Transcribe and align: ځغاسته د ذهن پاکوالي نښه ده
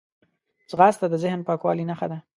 ځغاسته 0.69 1.05
د 1.09 1.15
ذهن 1.23 1.39
پاکوالي 1.47 1.83
نښه 1.89 2.07
ده 2.11 2.17